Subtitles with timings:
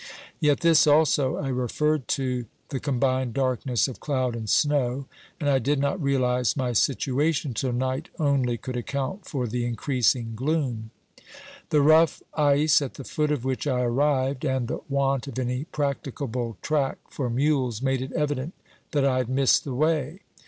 [0.39, 5.05] Yet this also I referred to the com bined darkness of cloud and snow,
[5.39, 10.33] and I did not realise my situation till night only could account for the increasing
[10.35, 10.89] gloom.
[11.69, 15.65] The rough ice at the foot of which I arrived and the want of any
[15.65, 18.55] practicable track for mules made it evident
[18.93, 20.21] that I had missed the way.